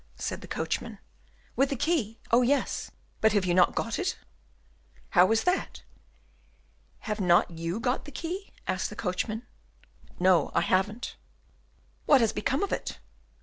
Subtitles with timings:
[0.17, 0.97] said the coachman.
[1.55, 2.17] "With the key!
[2.31, 2.89] Oh, yes!
[3.19, 4.17] but if you have not got it?"
[5.11, 5.83] "How is that?
[7.01, 9.43] Have not you got the key?" asked the coachman.
[10.19, 11.17] "No, I haven't."
[12.07, 12.97] "What has become of it?"